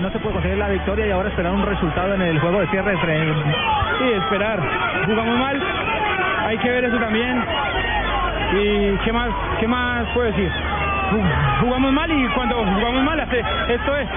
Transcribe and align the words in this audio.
No 0.00 0.10
se 0.10 0.18
puede 0.20 0.34
conseguir 0.34 0.58
la 0.58 0.68
victoria 0.68 1.06
y 1.06 1.10
ahora 1.10 1.28
esperar 1.28 1.52
un 1.52 1.66
resultado 1.66 2.14
en 2.14 2.22
el 2.22 2.38
juego 2.38 2.60
de 2.60 2.68
cierre. 2.68 2.96
Sí, 3.98 4.12
esperar. 4.12 4.60
Jugamos 5.06 5.38
mal, 5.38 5.60
hay 6.46 6.58
que 6.58 6.70
ver 6.70 6.84
eso 6.84 6.98
también. 6.98 7.42
¿Y 8.52 8.96
qué 9.04 9.12
más, 9.12 9.30
qué 9.58 9.66
más 9.66 10.06
puedo 10.14 10.28
decir? 10.28 10.50
Jugamos 11.60 11.92
mal 11.92 12.10
y 12.10 12.28
cuando 12.28 12.56
jugamos 12.56 13.02
mal, 13.02 13.18
esto 13.20 13.96
es, 13.96 14.08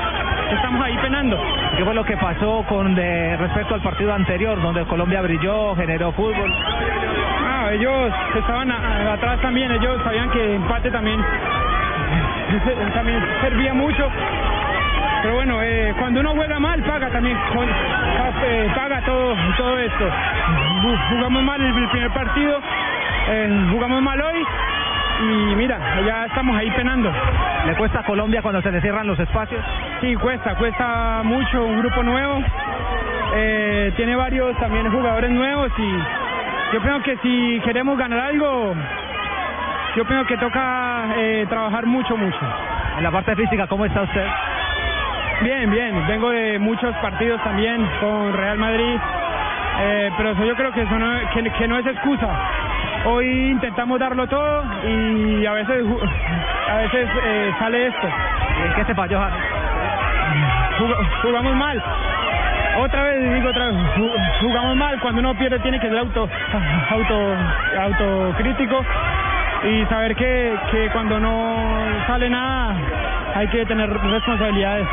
estamos 0.54 0.84
ahí 0.84 0.96
penando. 0.98 1.40
¿Qué 1.78 1.84
fue 1.84 1.96
lo 1.96 2.04
que 2.04 2.16
pasó 2.18 2.64
con 2.70 2.94
de 2.94 3.38
respecto 3.38 3.74
al 3.74 3.82
partido 3.82 4.14
anterior, 4.14 4.62
donde 4.62 4.86
Colombia 4.86 5.22
brilló, 5.22 5.76
generó 5.76 6.12
fútbol? 6.12 6.54
Ah, 7.44 7.70
ellos 7.72 8.14
estaban 8.36 8.72
atrás 8.72 9.40
también, 9.42 9.72
ellos 9.72 10.00
sabían 10.04 10.30
que 10.30 10.56
empate 10.56 10.92
también, 10.92 11.20
también 12.94 13.20
servía 13.42 13.74
mucho 13.74 14.08
pero 15.22 15.36
bueno, 15.36 15.62
eh, 15.62 15.94
cuando 16.00 16.20
uno 16.20 16.32
juega 16.36 16.60
mal, 16.60 16.82
paga 16.84 17.10
también, 17.10 17.38
eh, 17.38 18.72
paga 18.76 19.02
todo, 19.02 19.36
todo 19.58 19.78
esto. 19.78 20.10
Jugamos 21.10 21.44
mal 21.44 21.62
el 21.62 21.90
primer 21.90 22.10
partido, 22.12 22.60
eh, 23.30 23.68
jugamos 23.72 24.02
mal 24.02 24.20
hoy 24.20 24.44
y 25.22 25.56
mira, 25.56 25.78
ya 26.06 26.26
estamos 26.26 26.58
ahí 26.58 26.72
penando. 26.72 27.12
¿Le 27.68 27.76
cuesta 27.76 28.00
a 28.00 28.04
Colombia 28.04 28.42
cuando 28.42 28.62
se 28.62 28.72
le 28.72 28.82
cierran 28.82 29.06
los 29.06 29.20
espacios? 29.20 29.64
Sí, 30.02 30.16
cuesta, 30.16 30.56
cuesta 30.56 31.22
mucho, 31.24 31.66
un 31.66 31.80
grupo 31.80 32.02
nuevo, 32.02 32.42
tiene 33.96 34.16
varios 34.16 34.58
también 34.58 34.92
jugadores 34.92 35.30
nuevos 35.30 35.72
y 35.78 36.74
yo 36.74 36.82
creo 36.82 37.04
que 37.04 37.18
si 37.18 37.62
queremos 37.64 37.98
ganar 37.98 38.20
algo, 38.20 38.74
yo 39.96 40.06
creo 40.06 40.26
que 40.26 40.38
toca 40.38 41.06
trabajar 41.48 41.86
mucho, 41.86 42.18
mucho. 42.18 42.40
En 42.98 43.04
la 43.04 43.12
parte 43.12 43.36
física, 43.36 43.68
¿cómo 43.68 43.86
está 43.86 44.02
usted? 44.02 44.26
Bien, 45.42 45.72
bien. 45.72 46.08
Vengo 46.08 46.30
de 46.30 46.60
muchos 46.60 46.96
partidos 46.98 47.42
también 47.44 47.84
con 48.00 48.32
Real 48.34 48.60
Madrid, 48.60 48.96
eh, 49.82 50.12
pero 50.16 50.32
eso 50.32 50.46
yo 50.46 50.56
creo 50.56 50.72
que, 50.72 50.84
eso 50.84 51.00
no, 51.00 51.20
que, 51.34 51.68
no 51.68 51.80
es 51.80 51.86
excusa. 51.88 52.28
Hoy 53.06 53.50
intentamos 53.50 54.00
darlo 54.00 54.28
todo 54.28 54.64
y 54.88 55.44
a 55.44 55.54
veces 55.54 55.84
a 56.70 56.76
veces 56.78 57.10
eh, 57.26 57.52
sale 57.58 57.88
esto. 57.88 58.08
¿En 58.66 58.74
qué 58.76 58.86
se 58.86 58.94
falló, 58.94 59.20
Jugamos 61.24 61.56
mal. 61.56 61.84
Otra 62.78 63.04
vez, 63.04 63.34
digo 63.34 63.50
otra 63.50 63.68
vez, 63.68 63.76
jugamos 64.42 64.76
mal. 64.76 65.00
Cuando 65.00 65.22
uno 65.22 65.34
pierde 65.36 65.58
tiene 65.60 65.80
que 65.80 65.90
ser 65.90 65.98
auto, 65.98 66.30
auto, 66.92 67.36
autocrítico 67.80 68.86
y 69.64 69.86
saber 69.86 70.16
que, 70.16 70.56
que 70.72 70.90
cuando 70.90 71.20
no 71.20 71.58
sale 72.06 72.30
nada 72.30 72.76
hay 73.34 73.48
que 73.48 73.66
tener 73.66 73.90
responsabilidades. 73.90 74.88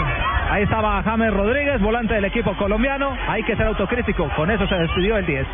Ahí 0.50 0.62
estaba 0.62 1.02
James 1.02 1.32
Rodríguez, 1.34 1.78
volante 1.80 2.14
del 2.14 2.24
equipo 2.24 2.56
colombiano. 2.56 3.14
Hay 3.28 3.42
que 3.42 3.54
ser 3.54 3.66
autocrítico. 3.66 4.30
Con 4.34 4.50
eso 4.50 4.66
se 4.66 4.76
despidió 4.76 5.18
el 5.18 5.26
10. 5.26 5.46